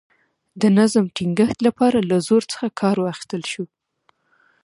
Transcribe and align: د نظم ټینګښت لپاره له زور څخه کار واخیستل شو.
د 0.61 0.63
نظم 0.77 1.05
ټینګښت 1.15 1.57
لپاره 1.67 1.97
له 2.09 2.17
زور 2.27 2.43
څخه 2.53 2.67
کار 2.79 2.95
واخیستل 2.99 3.41
شو. 3.51 3.63